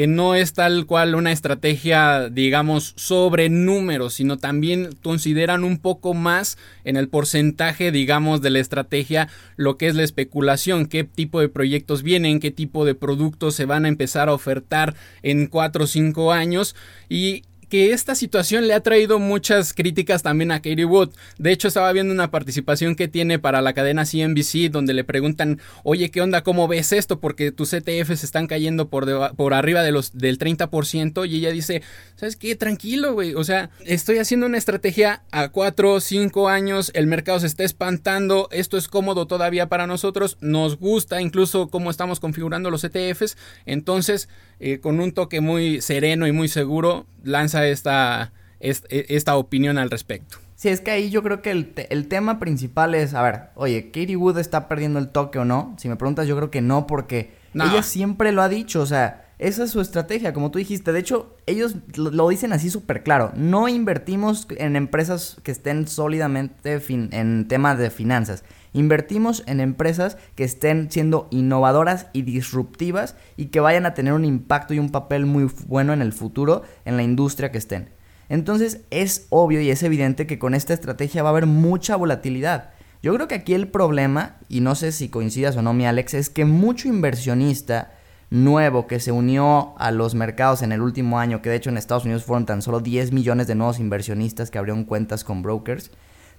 que 0.00 0.06
no 0.06 0.34
es 0.34 0.54
tal 0.54 0.86
cual 0.86 1.14
una 1.14 1.30
estrategia, 1.30 2.30
digamos, 2.30 2.94
sobre 2.96 3.50
números, 3.50 4.14
sino 4.14 4.38
también 4.38 4.96
consideran 5.02 5.62
un 5.62 5.76
poco 5.76 6.14
más 6.14 6.56
en 6.84 6.96
el 6.96 7.10
porcentaje, 7.10 7.92
digamos, 7.92 8.40
de 8.40 8.48
la 8.48 8.60
estrategia 8.60 9.28
lo 9.56 9.76
que 9.76 9.88
es 9.88 9.94
la 9.94 10.02
especulación, 10.02 10.86
qué 10.86 11.04
tipo 11.04 11.42
de 11.42 11.50
proyectos 11.50 12.02
vienen, 12.02 12.40
qué 12.40 12.50
tipo 12.50 12.86
de 12.86 12.94
productos 12.94 13.54
se 13.54 13.66
van 13.66 13.84
a 13.84 13.88
empezar 13.88 14.30
a 14.30 14.32
ofertar 14.32 14.94
en 15.22 15.48
cuatro 15.48 15.84
o 15.84 15.86
cinco 15.86 16.32
años. 16.32 16.74
Y 17.10 17.42
que 17.70 17.92
esta 17.92 18.14
situación 18.14 18.66
le 18.66 18.74
ha 18.74 18.80
traído 18.80 19.18
muchas 19.18 19.72
críticas 19.72 20.22
también 20.22 20.50
a 20.50 20.56
Katie 20.56 20.84
Wood. 20.84 21.10
De 21.38 21.52
hecho, 21.52 21.68
estaba 21.68 21.90
viendo 21.92 22.12
una 22.12 22.30
participación 22.30 22.96
que 22.96 23.08
tiene 23.08 23.38
para 23.38 23.62
la 23.62 23.72
cadena 23.72 24.04
CNBC 24.04 24.70
donde 24.70 24.92
le 24.92 25.04
preguntan, 25.04 25.60
oye, 25.84 26.10
¿qué 26.10 26.20
onda? 26.20 26.42
¿Cómo 26.42 26.68
ves 26.68 26.92
esto? 26.92 27.20
Porque 27.20 27.52
tus 27.52 27.72
ETFs 27.72 28.24
están 28.24 28.48
cayendo 28.48 28.88
por, 28.88 29.34
por 29.36 29.54
arriba 29.54 29.82
de 29.82 29.92
los, 29.92 30.18
del 30.18 30.38
30% 30.38 31.28
y 31.28 31.36
ella 31.36 31.50
dice, 31.50 31.82
¿sabes 32.16 32.36
qué? 32.36 32.56
Tranquilo, 32.56 33.14
güey. 33.14 33.34
O 33.34 33.44
sea, 33.44 33.70
estoy 33.86 34.18
haciendo 34.18 34.46
una 34.46 34.58
estrategia 34.58 35.22
a 35.30 35.48
4 35.48 35.92
o 35.92 36.00
5 36.00 36.48
años, 36.48 36.90
el 36.94 37.06
mercado 37.06 37.38
se 37.38 37.46
está 37.46 37.62
espantando, 37.62 38.48
esto 38.50 38.76
es 38.76 38.88
cómodo 38.88 39.26
todavía 39.26 39.68
para 39.68 39.86
nosotros, 39.86 40.36
nos 40.40 40.76
gusta 40.76 41.22
incluso 41.22 41.68
cómo 41.68 41.90
estamos 41.90 42.18
configurando 42.18 42.70
los 42.70 42.82
ETFs, 42.82 43.36
entonces 43.64 44.28
eh, 44.58 44.80
con 44.80 45.00
un 45.00 45.12
toque 45.12 45.40
muy 45.40 45.80
sereno 45.80 46.26
y 46.26 46.32
muy 46.32 46.48
seguro, 46.48 47.06
lanza 47.22 47.59
esta, 47.66 48.32
e, 48.60 48.74
esta, 49.08 49.36
opinión 49.36 49.78
al 49.78 49.90
respecto. 49.90 50.38
Sí, 50.56 50.68
es 50.68 50.80
que 50.80 50.90
ahí 50.90 51.10
yo 51.10 51.22
creo 51.22 51.40
que 51.40 51.50
el, 51.50 51.72
el, 51.88 52.08
tema 52.08 52.38
principal 52.38 52.94
es, 52.94 53.14
a 53.14 53.22
ver, 53.22 53.50
oye, 53.54 53.86
Katie 53.86 54.16
Wood 54.16 54.38
está 54.38 54.68
perdiendo 54.68 54.98
el 54.98 55.08
toque 55.08 55.38
o 55.38 55.44
no. 55.44 55.74
Si 55.78 55.88
me 55.88 55.96
preguntas, 55.96 56.26
yo 56.26 56.36
creo 56.36 56.50
que 56.50 56.60
no, 56.60 56.86
porque 56.86 57.32
ella 57.54 57.82
siempre 57.82 58.32
lo 58.32 58.42
ha 58.42 58.48
dicho, 58.48 58.82
o 58.82 58.86
sea, 58.86 59.30
esa 59.40 59.64
es 59.64 59.70
su 59.70 59.80
estrategia, 59.80 60.34
como 60.34 60.50
tú 60.50 60.58
dijiste. 60.58 60.92
De 60.92 61.00
hecho, 61.00 61.34
ellos 61.46 61.74
lo, 61.96 62.28
dicen 62.28 62.52
así 62.52 62.68
súper 62.68 63.02
claro. 63.02 63.32
No 63.34 63.68
invertimos 63.68 64.46
en 64.50 64.76
empresas 64.76 65.38
que 65.42 65.50
estén 65.50 65.88
sólidamente 65.88 66.78
en 66.88 67.48
temas 67.48 67.78
de 67.78 67.90
finanzas. 67.90 68.44
Invertimos 68.72 69.42
en 69.46 69.60
empresas 69.60 70.16
que 70.34 70.44
estén 70.44 70.90
siendo 70.90 71.26
innovadoras 71.30 72.06
y 72.12 72.22
disruptivas 72.22 73.16
y 73.36 73.46
que 73.46 73.60
vayan 73.60 73.86
a 73.86 73.94
tener 73.94 74.12
un 74.12 74.24
impacto 74.24 74.74
y 74.74 74.78
un 74.78 74.90
papel 74.90 75.26
muy 75.26 75.50
bueno 75.66 75.92
en 75.92 76.02
el 76.02 76.12
futuro 76.12 76.62
en 76.84 76.96
la 76.96 77.02
industria 77.02 77.50
que 77.50 77.58
estén. 77.58 77.90
Entonces 78.28 78.82
es 78.90 79.26
obvio 79.30 79.60
y 79.60 79.70
es 79.70 79.82
evidente 79.82 80.26
que 80.26 80.38
con 80.38 80.54
esta 80.54 80.72
estrategia 80.72 81.22
va 81.22 81.30
a 81.30 81.32
haber 81.32 81.46
mucha 81.46 81.96
volatilidad. 81.96 82.70
Yo 83.02 83.12
creo 83.14 83.26
que 83.26 83.34
aquí 83.34 83.54
el 83.54 83.68
problema, 83.68 84.36
y 84.48 84.60
no 84.60 84.74
sé 84.74 84.92
si 84.92 85.08
coincidas 85.08 85.56
o 85.56 85.62
no 85.62 85.72
mi 85.72 85.86
Alex, 85.86 86.14
es 86.14 86.30
que 86.30 86.44
mucho 86.44 86.86
inversionista 86.86 87.92
nuevo 88.30 88.86
que 88.86 89.00
se 89.00 89.10
unió 89.10 89.74
a 89.78 89.90
los 89.90 90.14
mercados 90.14 90.62
en 90.62 90.70
el 90.70 90.80
último 90.80 91.18
año, 91.18 91.42
que 91.42 91.50
de 91.50 91.56
hecho 91.56 91.70
en 91.70 91.76
Estados 91.76 92.04
Unidos 92.04 92.24
fueron 92.24 92.46
tan 92.46 92.62
solo 92.62 92.78
10 92.78 93.10
millones 93.10 93.48
de 93.48 93.56
nuevos 93.56 93.80
inversionistas 93.80 94.50
que 94.50 94.58
abrieron 94.58 94.84
cuentas 94.84 95.24
con 95.24 95.42
brokers, 95.42 95.90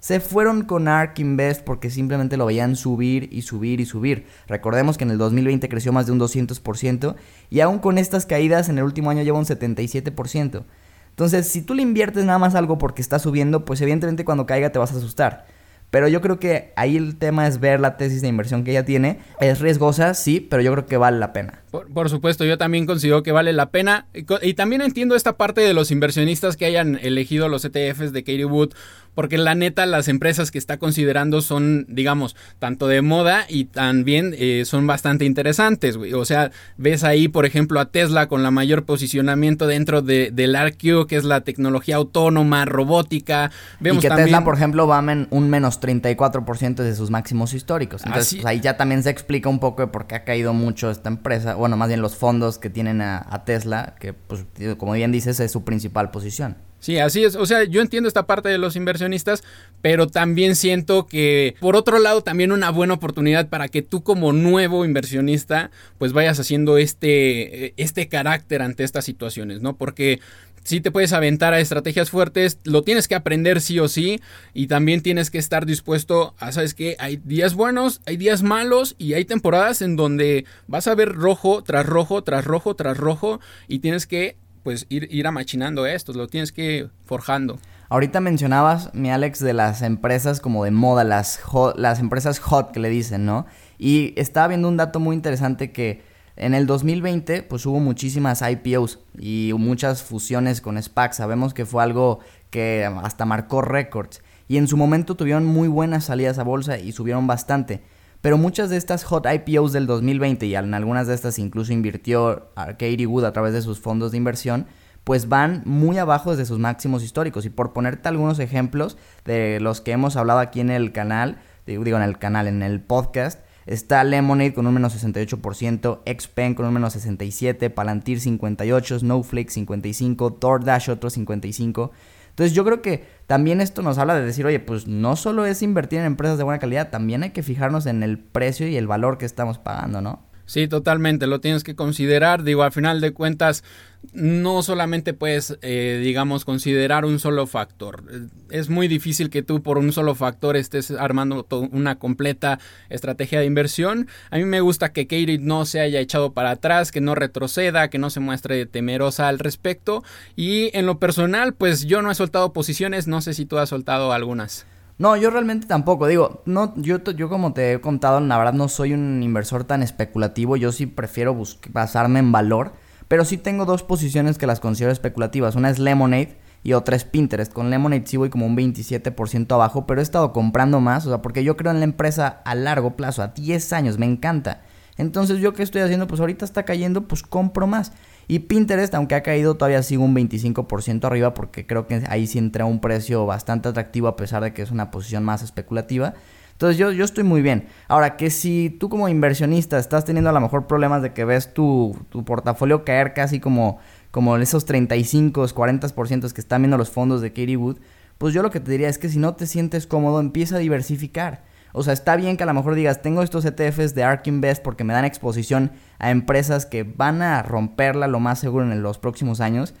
se 0.02 0.18
fueron 0.18 0.64
con 0.64 0.88
ARK 0.88 1.20
Invest 1.20 1.62
porque 1.62 1.88
simplemente 1.88 2.36
lo 2.36 2.44
veían 2.44 2.74
subir 2.74 3.28
y 3.30 3.42
subir 3.42 3.80
y 3.80 3.86
subir. 3.86 4.26
Recordemos 4.48 4.98
que 4.98 5.04
en 5.04 5.12
el 5.12 5.18
2020 5.18 5.68
creció 5.68 5.92
más 5.92 6.06
de 6.06 6.12
un 6.12 6.18
200% 6.18 7.14
y 7.50 7.60
aún 7.60 7.78
con 7.78 7.98
estas 7.98 8.26
caídas 8.26 8.68
en 8.68 8.78
el 8.78 8.84
último 8.84 9.10
año 9.10 9.22
lleva 9.22 9.38
un 9.38 9.44
77%. 9.44 10.64
Entonces, 11.10 11.46
si 11.46 11.62
tú 11.62 11.74
le 11.74 11.82
inviertes 11.82 12.24
nada 12.24 12.40
más 12.40 12.56
algo 12.56 12.78
porque 12.78 13.00
está 13.00 13.20
subiendo, 13.20 13.64
pues 13.64 13.80
evidentemente 13.80 14.24
cuando 14.24 14.44
caiga 14.44 14.72
te 14.72 14.80
vas 14.80 14.92
a 14.92 14.96
asustar. 14.96 15.46
Pero 15.90 16.08
yo 16.08 16.20
creo 16.20 16.40
que 16.40 16.72
ahí 16.74 16.96
el 16.96 17.16
tema 17.16 17.46
es 17.46 17.60
ver 17.60 17.78
la 17.78 17.96
tesis 17.96 18.22
de 18.22 18.28
inversión 18.28 18.64
que 18.64 18.72
ella 18.72 18.84
tiene. 18.84 19.20
Es 19.40 19.60
riesgosa, 19.60 20.14
sí, 20.14 20.40
pero 20.40 20.62
yo 20.62 20.72
creo 20.72 20.86
que 20.86 20.96
vale 20.96 21.20
la 21.20 21.32
pena. 21.32 21.61
Por, 21.72 22.10
supuesto, 22.10 22.44
yo 22.44 22.58
también 22.58 22.84
considero 22.84 23.22
que 23.22 23.32
vale 23.32 23.54
la 23.54 23.70
pena. 23.70 24.06
Y, 24.12 24.52
también 24.54 24.82
entiendo 24.82 25.16
esta 25.16 25.38
parte 25.38 25.62
de 25.62 25.72
los 25.72 25.90
inversionistas 25.90 26.58
que 26.58 26.66
hayan 26.66 26.98
elegido 27.02 27.48
los 27.48 27.64
ETFs 27.64 28.12
de 28.12 28.22
Katie 28.22 28.44
Wood 28.44 28.74
porque 29.14 29.38
la 29.38 29.54
neta 29.54 29.84
las 29.86 30.08
empresas 30.08 30.50
que 30.50 30.58
está 30.58 30.78
considerando 30.78 31.42
son, 31.42 31.86
digamos, 31.88 32.34
tanto 32.58 32.88
de 32.88 33.02
moda 33.02 33.44
y 33.48 33.66
también 33.66 34.34
eh, 34.38 34.64
son 34.64 34.86
bastante 34.86 35.24
interesantes, 35.24 35.96
güey. 35.96 36.14
O 36.14 36.24
sea, 36.24 36.50
ves 36.76 37.04
ahí, 37.04 37.28
por 37.28 37.44
ejemplo, 37.44 37.78
a 37.80 37.86
Tesla 37.86 38.28
con 38.28 38.42
la 38.42 38.50
mayor 38.50 38.84
posicionamiento 38.84 39.66
dentro 39.66 40.02
de, 40.02 40.30
del 40.32 40.56
RQ, 40.56 41.06
que 41.06 41.16
es 41.16 41.24
la 41.24 41.42
tecnología 41.42 41.96
autónoma, 41.96 42.64
robótica. 42.64 43.50
Vemos 43.80 44.04
y 44.04 44.08
que 44.08 44.14
Tesla, 44.14 44.44
por 44.44 44.54
ejemplo, 44.54 44.86
va 44.86 44.98
a 44.98 45.02
un 45.30 45.50
menos 45.50 45.80
34% 45.80 46.76
de 46.76 46.94
sus 46.94 47.10
máximos 47.10 47.52
históricos. 47.54 48.02
Entonces, 48.06 48.34
pues, 48.34 48.46
ahí 48.46 48.60
ya 48.60 48.76
también 48.76 49.02
se 49.02 49.10
explica 49.10 49.48
un 49.48 49.58
poco 49.58 49.82
de 49.82 49.88
por 49.88 50.06
qué 50.06 50.14
ha 50.14 50.24
caído 50.24 50.54
mucho 50.54 50.90
esta 50.90 51.08
empresa. 51.08 51.56
Bueno, 51.62 51.76
más 51.76 51.86
bien 51.86 52.02
los 52.02 52.16
fondos 52.16 52.58
que 52.58 52.70
tienen 52.70 53.00
a, 53.00 53.44
Tesla, 53.44 53.94
que, 54.00 54.12
pues, 54.14 54.44
como 54.78 54.94
bien 54.94 55.12
dices, 55.12 55.38
es 55.38 55.52
su 55.52 55.62
principal 55.62 56.10
posición. 56.10 56.56
Sí, 56.82 56.98
así 56.98 57.22
es. 57.22 57.36
O 57.36 57.46
sea, 57.46 57.62
yo 57.62 57.80
entiendo 57.80 58.08
esta 58.08 58.26
parte 58.26 58.48
de 58.48 58.58
los 58.58 58.74
inversionistas, 58.74 59.44
pero 59.82 60.08
también 60.08 60.56
siento 60.56 61.06
que, 61.06 61.54
por 61.60 61.76
otro 61.76 62.00
lado, 62.00 62.22
también 62.22 62.50
una 62.50 62.70
buena 62.70 62.94
oportunidad 62.94 63.48
para 63.48 63.68
que 63.68 63.82
tú 63.82 64.02
como 64.02 64.32
nuevo 64.32 64.84
inversionista, 64.84 65.70
pues 65.98 66.12
vayas 66.12 66.40
haciendo 66.40 66.78
este, 66.78 67.80
este 67.80 68.08
carácter 68.08 68.62
ante 68.62 68.82
estas 68.82 69.04
situaciones, 69.04 69.60
¿no? 69.60 69.76
Porque 69.76 70.18
si 70.64 70.80
te 70.80 70.90
puedes 70.90 71.12
aventar 71.12 71.54
a 71.54 71.60
estrategias 71.60 72.10
fuertes, 72.10 72.58
lo 72.64 72.82
tienes 72.82 73.06
que 73.06 73.14
aprender 73.14 73.60
sí 73.60 73.78
o 73.78 73.86
sí 73.86 74.20
y 74.52 74.66
también 74.66 75.02
tienes 75.02 75.30
que 75.30 75.38
estar 75.38 75.66
dispuesto 75.66 76.34
a, 76.38 76.50
sabes 76.50 76.74
que 76.74 76.96
hay 76.98 77.20
días 77.24 77.54
buenos, 77.54 78.00
hay 78.06 78.16
días 78.16 78.42
malos 78.42 78.96
y 78.98 79.14
hay 79.14 79.24
temporadas 79.24 79.82
en 79.82 79.94
donde 79.94 80.46
vas 80.66 80.88
a 80.88 80.96
ver 80.96 81.10
rojo 81.12 81.62
tras 81.62 81.86
rojo, 81.86 82.24
tras 82.24 82.44
rojo, 82.44 82.74
tras 82.74 82.96
rojo 82.96 83.40
y 83.68 83.78
tienes 83.78 84.08
que 84.08 84.36
pues 84.62 84.86
ir, 84.88 85.08
ir 85.10 85.26
amachinando 85.26 85.86
esto, 85.86 86.12
lo 86.12 86.28
tienes 86.28 86.52
que 86.52 86.88
forjando. 87.04 87.58
Ahorita 87.88 88.20
mencionabas, 88.20 88.94
mi 88.94 89.10
Alex, 89.10 89.40
de 89.40 89.52
las 89.52 89.82
empresas 89.82 90.40
como 90.40 90.64
de 90.64 90.70
moda, 90.70 91.04
las, 91.04 91.40
las 91.76 92.00
empresas 92.00 92.38
hot 92.38 92.72
que 92.72 92.80
le 92.80 92.88
dicen, 92.88 93.26
¿no? 93.26 93.46
Y 93.78 94.14
estaba 94.16 94.48
viendo 94.48 94.68
un 94.68 94.78
dato 94.78 94.98
muy 94.98 95.14
interesante 95.14 95.72
que 95.72 96.02
en 96.36 96.54
el 96.54 96.66
2020 96.66 97.42
pues 97.42 97.66
hubo 97.66 97.80
muchísimas 97.80 98.42
IPOs 98.42 99.00
y 99.18 99.52
muchas 99.58 100.02
fusiones 100.02 100.60
con 100.60 100.82
SPAC. 100.82 101.12
Sabemos 101.12 101.52
que 101.52 101.66
fue 101.66 101.82
algo 101.82 102.20
que 102.50 102.88
hasta 103.02 103.26
marcó 103.26 103.60
récords. 103.60 104.22
Y 104.48 104.56
en 104.56 104.68
su 104.68 104.76
momento 104.76 105.14
tuvieron 105.14 105.44
muy 105.44 105.68
buenas 105.68 106.04
salidas 106.04 106.38
a 106.38 106.44
bolsa 106.44 106.78
y 106.78 106.92
subieron 106.92 107.26
bastante. 107.26 107.82
Pero 108.22 108.38
muchas 108.38 108.70
de 108.70 108.76
estas 108.76 109.02
hot 109.02 109.26
IPOs 109.26 109.72
del 109.72 109.88
2020 109.88 110.46
y 110.46 110.54
en 110.54 110.74
algunas 110.74 111.08
de 111.08 111.14
estas 111.14 111.40
incluso 111.40 111.72
invirtió 111.72 112.50
Katie 112.54 113.06
Wood 113.06 113.24
a 113.24 113.32
través 113.32 113.52
de 113.52 113.62
sus 113.62 113.80
fondos 113.80 114.12
de 114.12 114.16
inversión, 114.16 114.66
pues 115.02 115.28
van 115.28 115.62
muy 115.64 115.98
abajo 115.98 116.30
desde 116.30 116.46
sus 116.46 116.60
máximos 116.60 117.02
históricos. 117.02 117.44
Y 117.46 117.50
por 117.50 117.72
ponerte 117.72 118.08
algunos 118.08 118.38
ejemplos 118.38 118.96
de 119.24 119.58
los 119.58 119.80
que 119.80 119.90
hemos 119.90 120.14
hablado 120.14 120.38
aquí 120.38 120.60
en 120.60 120.70
el 120.70 120.92
canal, 120.92 121.40
digo 121.66 121.84
en 121.84 122.02
el 122.02 122.18
canal, 122.20 122.46
en 122.46 122.62
el 122.62 122.80
podcast, 122.80 123.40
está 123.66 124.04
Lemonade 124.04 124.54
con 124.54 124.68
un 124.68 124.74
menos 124.74 124.94
68%, 124.94 126.02
Xpen 126.06 126.54
con 126.54 126.66
un 126.66 126.74
menos 126.74 126.96
67%, 126.96 127.74
Palantir 127.74 128.20
58%, 128.20 129.00
Snowflake 129.00 129.50
55%, 129.50 130.38
DoorDash 130.38 130.90
otro 130.90 131.10
55%. 131.10 131.90
Entonces 132.32 132.54
yo 132.54 132.64
creo 132.64 132.80
que 132.80 133.04
también 133.26 133.60
esto 133.60 133.82
nos 133.82 133.98
habla 133.98 134.14
de 134.14 134.24
decir, 134.24 134.46
oye, 134.46 134.58
pues 134.58 134.86
no 134.86 135.16
solo 135.16 135.44
es 135.44 135.60
invertir 135.60 135.98
en 135.98 136.06
empresas 136.06 136.38
de 136.38 136.44
buena 136.44 136.58
calidad, 136.58 136.88
también 136.88 137.22
hay 137.22 137.30
que 137.30 137.42
fijarnos 137.42 137.84
en 137.84 138.02
el 138.02 138.18
precio 138.18 138.66
y 138.66 138.76
el 138.76 138.86
valor 138.86 139.18
que 139.18 139.26
estamos 139.26 139.58
pagando, 139.58 140.00
¿no? 140.00 140.31
Sí, 140.52 140.68
totalmente, 140.68 141.26
lo 141.26 141.40
tienes 141.40 141.64
que 141.64 141.74
considerar. 141.74 142.42
Digo, 142.42 142.62
al 142.62 142.72
final 142.72 143.00
de 143.00 143.14
cuentas, 143.14 143.64
no 144.12 144.62
solamente 144.62 145.14
puedes, 145.14 145.56
eh, 145.62 145.98
digamos, 146.04 146.44
considerar 146.44 147.06
un 147.06 147.18
solo 147.18 147.46
factor. 147.46 148.04
Es 148.50 148.68
muy 148.68 148.86
difícil 148.86 149.30
que 149.30 149.42
tú 149.42 149.62
por 149.62 149.78
un 149.78 149.92
solo 149.92 150.14
factor 150.14 150.58
estés 150.58 150.90
armando 150.90 151.46
una 151.70 151.98
completa 151.98 152.58
estrategia 152.90 153.40
de 153.40 153.46
inversión. 153.46 154.08
A 154.28 154.36
mí 154.36 154.44
me 154.44 154.60
gusta 154.60 154.92
que 154.92 155.06
Katie 155.06 155.38
no 155.38 155.64
se 155.64 155.80
haya 155.80 156.00
echado 156.00 156.34
para 156.34 156.50
atrás, 156.50 156.92
que 156.92 157.00
no 157.00 157.14
retroceda, 157.14 157.88
que 157.88 157.96
no 157.96 158.10
se 158.10 158.20
muestre 158.20 158.66
temerosa 158.66 159.28
al 159.28 159.38
respecto. 159.38 160.04
Y 160.36 160.68
en 160.76 160.84
lo 160.84 160.98
personal, 160.98 161.54
pues 161.54 161.86
yo 161.86 162.02
no 162.02 162.10
he 162.10 162.14
soltado 162.14 162.52
posiciones, 162.52 163.06
no 163.06 163.22
sé 163.22 163.32
si 163.32 163.46
tú 163.46 163.56
has 163.56 163.70
soltado 163.70 164.12
algunas. 164.12 164.66
No, 165.02 165.16
yo 165.16 165.30
realmente 165.30 165.66
tampoco. 165.66 166.06
Digo, 166.06 166.42
no, 166.46 166.74
yo, 166.76 167.02
yo 167.02 167.28
como 167.28 167.52
te 167.52 167.72
he 167.72 167.80
contado, 167.80 168.20
la 168.20 168.38
verdad 168.38 168.52
no 168.52 168.68
soy 168.68 168.92
un 168.92 169.20
inversor 169.20 169.64
tan 169.64 169.82
especulativo. 169.82 170.56
Yo 170.56 170.70
sí 170.70 170.86
prefiero 170.86 171.36
basarme 171.70 172.20
en 172.20 172.30
valor. 172.30 172.74
Pero 173.08 173.24
sí 173.24 173.36
tengo 173.36 173.64
dos 173.64 173.82
posiciones 173.82 174.38
que 174.38 174.46
las 174.46 174.60
considero 174.60 174.92
especulativas. 174.92 175.56
Una 175.56 175.70
es 175.70 175.80
Lemonade 175.80 176.38
y 176.62 176.74
otra 176.74 176.94
es 176.94 177.02
Pinterest. 177.02 177.52
Con 177.52 177.68
Lemonade 177.68 178.04
sí 178.06 178.16
voy 178.16 178.30
como 178.30 178.46
un 178.46 178.56
27% 178.56 179.52
abajo, 179.52 179.88
pero 179.88 179.98
he 179.98 180.04
estado 180.04 180.32
comprando 180.32 180.78
más. 180.78 181.04
O 181.04 181.08
sea, 181.08 181.20
porque 181.20 181.42
yo 181.42 181.56
creo 181.56 181.72
en 181.72 181.80
la 181.80 181.84
empresa 181.84 182.40
a 182.44 182.54
largo 182.54 182.94
plazo, 182.94 183.24
a 183.24 183.26
10 183.26 183.72
años, 183.72 183.98
me 183.98 184.06
encanta. 184.06 184.62
Entonces, 184.98 185.40
¿yo 185.40 185.52
qué 185.52 185.64
estoy 185.64 185.80
haciendo? 185.80 186.06
Pues 186.06 186.20
ahorita 186.20 186.44
está 186.44 186.62
cayendo, 186.62 187.08
pues 187.08 187.24
compro 187.24 187.66
más. 187.66 187.90
Y 188.32 188.38
Pinterest, 188.38 188.94
aunque 188.94 189.14
ha 189.14 189.22
caído, 189.22 189.56
todavía 189.56 189.82
sigue 189.82 190.02
un 190.02 190.16
25% 190.16 191.04
arriba 191.04 191.34
porque 191.34 191.66
creo 191.66 191.86
que 191.86 192.02
ahí 192.08 192.26
sí 192.26 192.38
entra 192.38 192.64
un 192.64 192.80
precio 192.80 193.26
bastante 193.26 193.68
atractivo 193.68 194.08
a 194.08 194.16
pesar 194.16 194.42
de 194.42 194.54
que 194.54 194.62
es 194.62 194.70
una 194.70 194.90
posición 194.90 195.22
más 195.22 195.42
especulativa. 195.42 196.14
Entonces 196.52 196.78
yo, 196.78 196.92
yo 196.92 197.04
estoy 197.04 197.24
muy 197.24 197.42
bien. 197.42 197.66
Ahora, 197.88 198.16
que 198.16 198.30
si 198.30 198.70
tú 198.70 198.88
como 198.88 199.10
inversionista 199.10 199.78
estás 199.78 200.06
teniendo 200.06 200.30
a 200.30 200.32
lo 200.32 200.40
mejor 200.40 200.66
problemas 200.66 201.02
de 201.02 201.12
que 201.12 201.26
ves 201.26 201.52
tu, 201.52 201.94
tu 202.08 202.24
portafolio 202.24 202.86
caer 202.86 203.12
casi 203.12 203.38
como, 203.38 203.80
como 204.10 204.38
esos 204.38 204.64
35, 204.64 205.48
40% 205.48 206.32
que 206.32 206.40
están 206.40 206.62
viendo 206.62 206.78
los 206.78 206.88
fondos 206.88 207.20
de 207.20 207.34
Katie 207.34 207.58
Wood, 207.58 207.80
pues 208.16 208.32
yo 208.32 208.42
lo 208.42 208.50
que 208.50 208.60
te 208.60 208.70
diría 208.70 208.88
es 208.88 208.96
que 208.96 209.10
si 209.10 209.18
no 209.18 209.34
te 209.34 209.46
sientes 209.46 209.86
cómodo, 209.86 210.20
empieza 210.20 210.56
a 210.56 210.60
diversificar. 210.60 211.44
O 211.72 211.82
sea, 211.82 211.92
está 211.92 212.16
bien 212.16 212.36
que 212.36 212.42
a 212.42 212.46
lo 212.46 212.54
mejor 212.54 212.74
digas, 212.74 213.02
tengo 213.02 213.22
estos 213.22 213.44
ETFs 213.44 213.94
de 213.94 214.04
ARK 214.04 214.26
Invest 214.26 214.62
porque 214.62 214.84
me 214.84 214.92
dan 214.92 215.04
exposición 215.04 215.72
a 215.98 216.10
empresas 216.10 216.66
que 216.66 216.82
van 216.82 217.22
a 217.22 217.42
romperla 217.42 218.06
lo 218.06 218.20
más 218.20 218.38
seguro 218.38 218.70
en 218.70 218.82
los 218.82 218.98
próximos 218.98 219.40
años. 219.40 219.74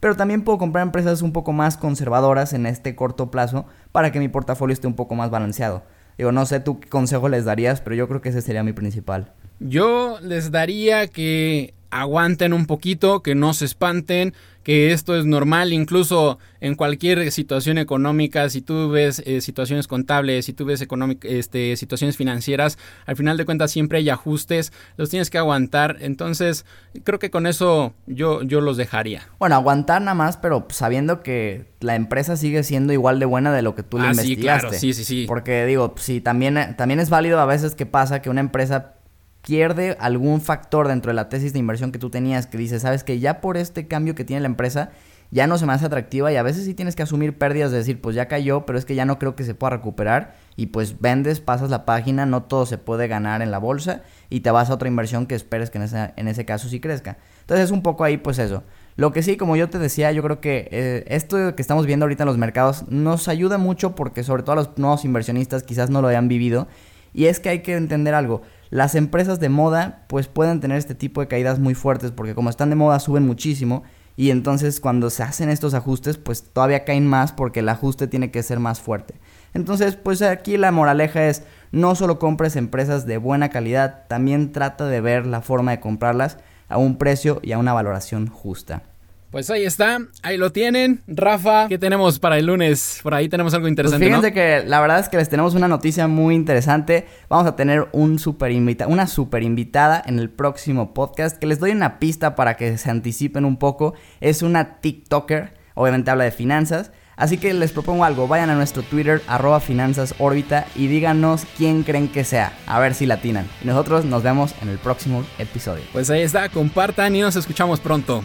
Pero 0.00 0.14
también 0.14 0.42
puedo 0.42 0.58
comprar 0.58 0.82
empresas 0.82 1.22
un 1.22 1.32
poco 1.32 1.52
más 1.52 1.76
conservadoras 1.76 2.52
en 2.52 2.66
este 2.66 2.94
corto 2.94 3.30
plazo 3.30 3.66
para 3.90 4.12
que 4.12 4.20
mi 4.20 4.28
portafolio 4.28 4.72
esté 4.72 4.86
un 4.86 4.94
poco 4.94 5.14
más 5.14 5.30
balanceado. 5.30 5.82
Digo, 6.16 6.32
no 6.32 6.46
sé 6.46 6.60
tú 6.60 6.80
qué 6.80 6.88
consejo 6.88 7.28
les 7.28 7.44
darías, 7.44 7.80
pero 7.80 7.96
yo 7.96 8.08
creo 8.08 8.20
que 8.20 8.28
ese 8.28 8.42
sería 8.42 8.62
mi 8.62 8.72
principal. 8.72 9.32
Yo 9.60 10.18
les 10.20 10.50
daría 10.50 11.08
que 11.08 11.74
aguanten 11.90 12.52
un 12.52 12.66
poquito, 12.66 13.22
que 13.22 13.34
no 13.34 13.54
se 13.54 13.64
espanten, 13.64 14.34
que 14.68 14.92
esto 14.92 15.16
es 15.16 15.24
normal, 15.24 15.72
incluso 15.72 16.38
en 16.60 16.74
cualquier 16.74 17.32
situación 17.32 17.78
económica, 17.78 18.50
si 18.50 18.60
tú 18.60 18.90
ves 18.90 19.22
eh, 19.24 19.40
situaciones 19.40 19.88
contables, 19.88 20.44
si 20.44 20.52
tú 20.52 20.66
ves 20.66 20.86
este, 21.22 21.74
situaciones 21.76 22.18
financieras, 22.18 22.76
al 23.06 23.16
final 23.16 23.38
de 23.38 23.46
cuentas 23.46 23.70
siempre 23.70 23.96
hay 23.96 24.10
ajustes, 24.10 24.74
los 24.98 25.08
tienes 25.08 25.30
que 25.30 25.38
aguantar, 25.38 25.96
entonces 26.00 26.66
creo 27.02 27.18
que 27.18 27.30
con 27.30 27.46
eso 27.46 27.94
yo, 28.06 28.42
yo 28.42 28.60
los 28.60 28.76
dejaría. 28.76 29.28
Bueno, 29.38 29.54
aguantar 29.54 30.02
nada 30.02 30.14
más, 30.14 30.36
pero 30.36 30.66
sabiendo 30.68 31.22
que 31.22 31.64
la 31.80 31.94
empresa 31.94 32.36
sigue 32.36 32.62
siendo 32.62 32.92
igual 32.92 33.20
de 33.20 33.24
buena 33.24 33.54
de 33.54 33.62
lo 33.62 33.74
que 33.74 33.82
tú 33.82 33.98
le 33.98 34.08
ah, 34.08 34.10
investigaste. 34.10 34.36
Sí, 34.36 34.42
claro, 34.42 34.78
sí, 34.78 34.92
sí, 34.92 35.04
sí. 35.04 35.24
Porque 35.26 35.64
digo, 35.64 35.94
sí, 35.96 36.20
también, 36.20 36.74
también 36.76 37.00
es 37.00 37.08
válido 37.08 37.40
a 37.40 37.46
veces 37.46 37.74
que 37.74 37.86
pasa 37.86 38.20
que 38.20 38.28
una 38.28 38.40
empresa 38.40 38.97
pierde 39.42 39.96
algún 40.00 40.40
factor 40.40 40.88
dentro 40.88 41.10
de 41.10 41.14
la 41.14 41.28
tesis 41.28 41.52
de 41.52 41.58
inversión 41.58 41.92
que 41.92 41.98
tú 41.98 42.10
tenías 42.10 42.46
que 42.46 42.58
dice, 42.58 42.80
sabes 42.80 43.04
que 43.04 43.18
ya 43.18 43.40
por 43.40 43.56
este 43.56 43.86
cambio 43.86 44.14
que 44.14 44.24
tiene 44.24 44.40
la 44.40 44.48
empresa 44.48 44.90
ya 45.30 45.46
no 45.46 45.58
se 45.58 45.66
me 45.66 45.74
hace 45.74 45.84
atractiva 45.84 46.32
y 46.32 46.36
a 46.36 46.42
veces 46.42 46.64
sí 46.64 46.74
tienes 46.74 46.96
que 46.96 47.02
asumir 47.02 47.36
pérdidas 47.36 47.70
de 47.70 47.78
decir, 47.78 48.00
pues 48.00 48.16
ya 48.16 48.28
cayó, 48.28 48.64
pero 48.64 48.78
es 48.78 48.84
que 48.84 48.94
ya 48.94 49.04
no 49.04 49.18
creo 49.18 49.36
que 49.36 49.44
se 49.44 49.54
pueda 49.54 49.70
recuperar 49.70 50.34
y 50.56 50.66
pues 50.66 51.00
vendes, 51.00 51.40
pasas 51.40 51.68
la 51.68 51.84
página, 51.84 52.24
no 52.24 52.44
todo 52.44 52.64
se 52.64 52.78
puede 52.78 53.08
ganar 53.08 53.42
en 53.42 53.50
la 53.50 53.58
bolsa 53.58 54.02
y 54.30 54.40
te 54.40 54.50
vas 54.50 54.70
a 54.70 54.74
otra 54.74 54.88
inversión 54.88 55.26
que 55.26 55.34
esperes 55.34 55.70
que 55.70 55.78
en 55.78 55.84
ese, 55.84 56.12
en 56.16 56.28
ese 56.28 56.44
caso 56.44 56.68
sí 56.68 56.80
crezca. 56.80 57.18
Entonces 57.40 57.66
es 57.66 57.70
un 57.70 57.82
poco 57.82 58.04
ahí 58.04 58.16
pues 58.16 58.38
eso. 58.38 58.64
Lo 58.96 59.12
que 59.12 59.22
sí, 59.22 59.36
como 59.36 59.54
yo 59.54 59.68
te 59.68 59.78
decía, 59.78 60.10
yo 60.12 60.22
creo 60.22 60.40
que 60.40 60.68
eh, 60.72 61.04
esto 61.08 61.54
que 61.54 61.62
estamos 61.62 61.86
viendo 61.86 62.04
ahorita 62.04 62.24
en 62.24 62.28
los 62.28 62.38
mercados 62.38 62.88
nos 62.88 63.28
ayuda 63.28 63.58
mucho 63.58 63.94
porque 63.94 64.24
sobre 64.24 64.42
todo 64.42 64.52
a 64.52 64.56
los 64.56 64.78
nuevos 64.78 65.04
inversionistas 65.04 65.62
quizás 65.62 65.90
no 65.90 66.00
lo 66.00 66.08
hayan 66.08 66.28
vivido 66.28 66.68
y 67.12 67.26
es 67.26 67.38
que 67.38 67.50
hay 67.50 67.60
que 67.60 67.76
entender 67.76 68.14
algo. 68.14 68.42
Las 68.70 68.94
empresas 68.94 69.40
de 69.40 69.48
moda 69.48 70.04
pues 70.08 70.28
pueden 70.28 70.60
tener 70.60 70.76
este 70.76 70.94
tipo 70.94 71.20
de 71.20 71.28
caídas 71.28 71.58
muy 71.58 71.74
fuertes 71.74 72.10
porque 72.10 72.34
como 72.34 72.50
están 72.50 72.70
de 72.70 72.76
moda 72.76 73.00
suben 73.00 73.26
muchísimo 73.26 73.82
y 74.16 74.30
entonces 74.30 74.80
cuando 74.80 75.10
se 75.10 75.22
hacen 75.22 75.48
estos 75.48 75.74
ajustes 75.74 76.18
pues 76.18 76.42
todavía 76.42 76.84
caen 76.84 77.06
más 77.06 77.32
porque 77.32 77.60
el 77.60 77.68
ajuste 77.68 78.08
tiene 78.08 78.30
que 78.30 78.42
ser 78.42 78.58
más 78.60 78.80
fuerte. 78.80 79.14
Entonces 79.54 79.96
pues 79.96 80.20
aquí 80.22 80.56
la 80.56 80.70
moraleja 80.70 81.26
es 81.28 81.44
no 81.72 81.94
solo 81.94 82.18
compres 82.18 82.56
empresas 82.56 83.06
de 83.06 83.16
buena 83.16 83.48
calidad, 83.48 84.06
también 84.08 84.52
trata 84.52 84.86
de 84.86 85.00
ver 85.00 85.26
la 85.26 85.40
forma 85.40 85.70
de 85.70 85.80
comprarlas 85.80 86.38
a 86.68 86.76
un 86.76 86.98
precio 86.98 87.40
y 87.42 87.52
a 87.52 87.58
una 87.58 87.72
valoración 87.72 88.26
justa. 88.26 88.82
Pues 89.30 89.50
ahí 89.50 89.64
está, 89.64 89.98
ahí 90.22 90.38
lo 90.38 90.52
tienen. 90.52 91.02
Rafa, 91.06 91.68
¿qué 91.68 91.76
tenemos 91.76 92.18
para 92.18 92.38
el 92.38 92.46
lunes? 92.46 93.00
Por 93.02 93.12
ahí 93.12 93.28
tenemos 93.28 93.52
algo 93.52 93.64
Pues 93.64 93.72
interesante. 93.72 94.06
fíjense 94.06 94.28
¿no? 94.28 94.34
que 94.34 94.62
la 94.66 94.80
verdad 94.80 95.00
es 95.00 95.10
que 95.10 95.18
les 95.18 95.28
tenemos 95.28 95.54
una 95.54 95.68
noticia 95.68 96.08
muy 96.08 96.34
interesante. 96.34 97.06
Vamos 97.28 97.46
a 97.46 97.54
tener 97.54 97.88
un 97.92 98.18
super 98.18 98.50
invita 98.52 98.86
una 98.86 99.06
super 99.06 99.42
invitada 99.42 100.02
en 100.06 100.18
el 100.18 100.30
próximo 100.30 100.94
podcast 100.94 101.36
que 101.36 101.46
les 101.46 101.60
doy 101.60 101.72
una 101.72 101.98
pista 101.98 102.34
para 102.34 102.56
que 102.56 102.78
se 102.78 102.90
anticipen 102.90 103.44
un 103.44 103.58
poco. 103.58 103.92
Es 104.20 104.42
una 104.42 104.80
TikToker, 104.80 105.52
obviamente 105.74 106.10
habla 106.10 106.24
de 106.24 106.30
finanzas. 106.30 106.90
Así 107.16 107.36
que 107.36 107.52
les 107.52 107.72
propongo 107.72 108.04
algo, 108.04 108.28
vayan 108.28 108.48
a 108.48 108.54
nuestro 108.54 108.82
Twitter, 108.82 109.20
arroba 109.26 109.60
finanzasorbita 109.60 110.66
y 110.76 110.86
díganos 110.86 111.44
quién 111.56 111.82
creen 111.82 112.08
que 112.08 112.22
sea, 112.24 112.52
a 112.66 112.78
ver 112.78 112.94
si 112.94 113.06
latinan. 113.06 113.46
Y 113.62 113.66
nosotros 113.66 114.04
nos 114.04 114.22
vemos 114.22 114.54
en 114.62 114.68
el 114.68 114.78
próximo 114.78 115.24
episodio. 115.38 115.82
Pues 115.92 116.08
ahí 116.10 116.22
está, 116.22 116.48
compartan 116.48 117.14
y 117.16 117.20
nos 117.20 117.34
escuchamos 117.34 117.80
pronto. 117.80 118.22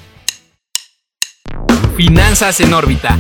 Finanzas 1.96 2.60
en 2.60 2.74
órbita. 2.74 3.18